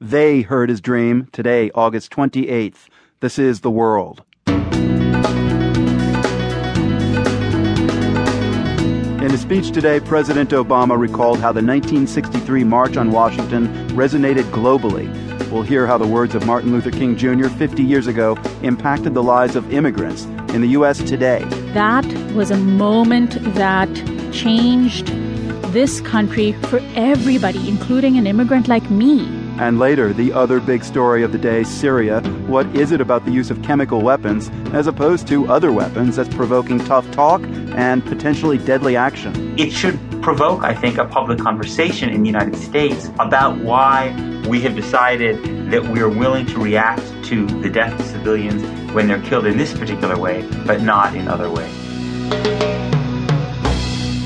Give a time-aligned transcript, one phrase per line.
[0.00, 2.88] They heard his dream today, August 28th.
[3.20, 4.24] This is The World.
[4.48, 4.56] In
[9.30, 15.08] a speech today, President Obama recalled how the 1963 March on Washington resonated globally.
[15.52, 17.46] We'll hear how the words of Martin Luther King Jr.
[17.46, 20.24] 50 years ago impacted the lives of immigrants
[20.54, 20.98] in the U.S.
[20.98, 21.44] today.
[21.72, 22.04] That
[22.34, 23.94] was a moment that
[24.32, 25.06] changed
[25.72, 29.43] this country for everybody, including an immigrant like me.
[29.56, 32.20] And later, the other big story of the day Syria.
[32.48, 36.34] What is it about the use of chemical weapons as opposed to other weapons that's
[36.34, 37.40] provoking tough talk
[37.76, 39.56] and potentially deadly action?
[39.56, 44.10] It should provoke, I think, a public conversation in the United States about why
[44.48, 48.62] we have decided that we are willing to react to the death of civilians
[48.92, 51.72] when they're killed in this particular way, but not in other ways.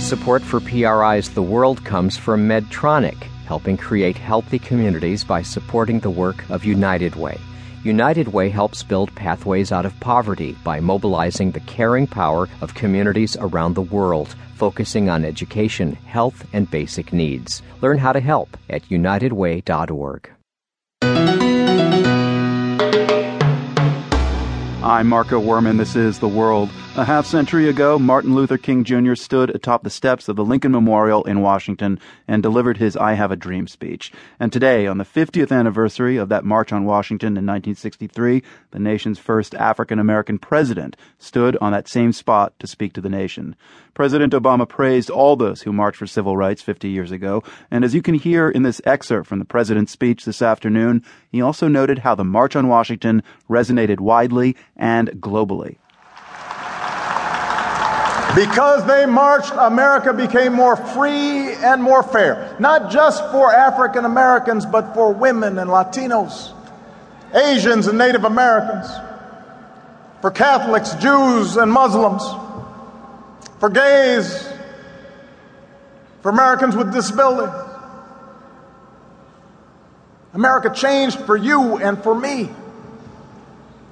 [0.03, 6.11] Support for PRI's The World comes from Medtronic helping create healthy communities by supporting the
[6.11, 7.39] work of United Way.
[7.83, 13.39] United Way helps build pathways out of poverty by mobilizing the caring power of communities
[13.41, 17.63] around the world, focusing on education, health, and basic needs.
[17.81, 20.31] Learn how to help at unitedway.org.
[24.83, 25.79] I'm Marco Werman.
[25.79, 26.71] This is The World.
[26.99, 29.15] A half century ago, Martin Luther King Jr.
[29.15, 33.31] stood atop the steps of the Lincoln Memorial in Washington and delivered his I Have
[33.31, 34.11] a Dream speech.
[34.41, 39.21] And today, on the 50th anniversary of that March on Washington in 1963, the nation's
[39.21, 43.55] first African American president stood on that same spot to speak to the nation.
[43.95, 47.95] President Obama praised all those who marched for civil rights 50 years ago, and as
[47.95, 52.01] you can hear in this excerpt from the president's speech this afternoon, he also noted
[52.01, 55.77] how the March on Washington resonated widely and globally.
[58.35, 62.57] Because they marched, America became more free and more fair.
[62.59, 66.53] Not just for African Americans, but for women and Latinos,
[67.35, 68.87] Asians and Native Americans,
[70.21, 72.23] for Catholics, Jews, and Muslims
[73.59, 74.49] for gays,
[76.23, 77.55] for Americans with disabilities.
[80.35, 82.51] America changed for you and for me.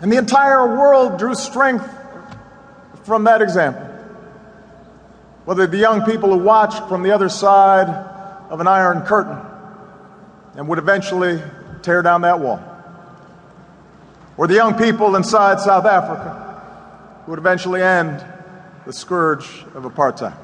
[0.01, 1.89] And the entire world drew strength
[3.05, 3.86] from that example.
[5.47, 7.89] Whether the young people who watched from the other side
[8.51, 9.39] of an iron curtain
[10.57, 11.41] and would eventually
[11.83, 12.61] tear down that wall,
[14.37, 18.27] or the young people inside South Africa who would eventually end
[18.87, 20.37] the scourge of apartheid.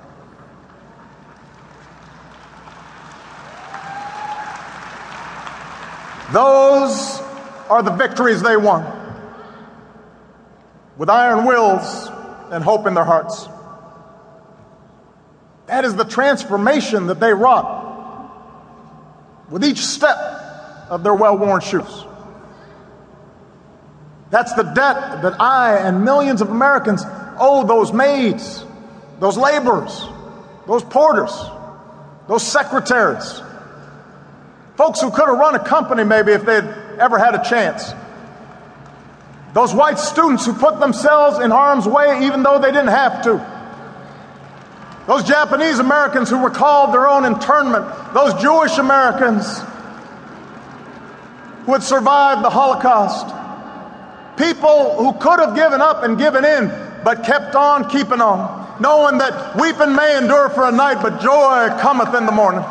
[6.32, 7.20] Those
[7.68, 8.86] are the victories they won
[10.96, 12.08] with iron wills
[12.52, 13.48] and hope in their hearts.
[15.72, 18.28] That is the transformation that they wrought
[19.48, 20.18] with each step
[20.90, 22.04] of their well worn shoes.
[24.28, 27.02] That's the debt that I and millions of Americans
[27.38, 28.66] owe those maids,
[29.18, 30.06] those laborers,
[30.66, 31.32] those porters,
[32.28, 33.40] those secretaries,
[34.76, 36.68] folks who could have run a company maybe if they'd
[36.98, 37.94] ever had a chance.
[39.54, 43.51] Those white students who put themselves in harm's way even though they didn't have to.
[45.06, 47.86] Those Japanese Americans who recalled their own internment.
[48.14, 49.58] Those Jewish Americans
[51.66, 53.26] who had survived the Holocaust.
[54.36, 56.68] People who could have given up and given in
[57.04, 61.68] but kept on keeping on, knowing that weeping may endure for a night, but joy
[61.80, 62.62] cometh in the morning.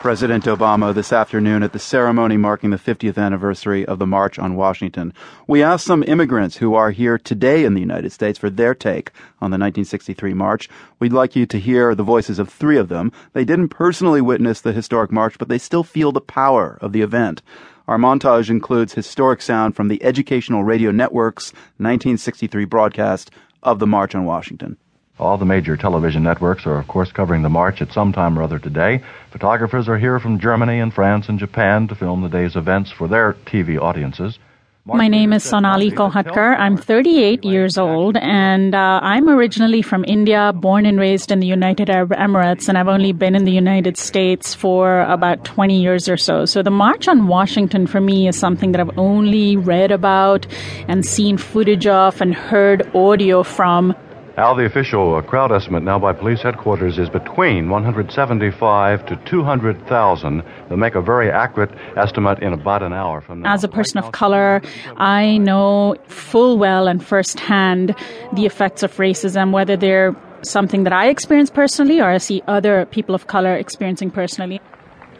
[0.00, 4.56] President Obama this afternoon at the ceremony marking the 50th anniversary of the March on
[4.56, 5.12] Washington.
[5.46, 9.10] We asked some immigrants who are here today in the United States for their take
[9.42, 10.70] on the 1963 march.
[11.00, 13.12] We'd like you to hear the voices of three of them.
[13.34, 17.02] They didn't personally witness the historic march, but they still feel the power of the
[17.02, 17.42] event.
[17.86, 23.30] Our montage includes historic sound from the Educational Radio Network's 1963 broadcast
[23.62, 24.78] of the March on Washington.
[25.20, 28.42] All the major television networks are, of course, covering the march at some time or
[28.42, 29.02] other today.
[29.30, 33.06] Photographers are here from Germany and France and Japan to film the day's events for
[33.06, 34.38] their TV audiences.
[34.86, 36.58] My name is Sonali Kolhatkar.
[36.58, 41.46] I'm 38 years old, and uh, I'm originally from India, born and raised in the
[41.46, 46.08] United Arab Emirates, and I've only been in the United States for about 20 years
[46.08, 46.46] or so.
[46.46, 50.46] So the March on Washington for me is something that I've only read about
[50.88, 53.94] and seen footage of and heard audio from.
[54.40, 60.42] Al, the official uh, crowd estimate now by police headquarters is between 175 to 200,000.
[60.68, 63.52] They'll make a very accurate estimate in about an hour from now.
[63.52, 64.62] As a person of color,
[64.96, 67.94] I know full well and firsthand
[68.32, 72.86] the effects of racism, whether they're something that I experience personally or I see other
[72.86, 74.58] people of color experiencing personally.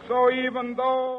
[0.09, 1.11] So even though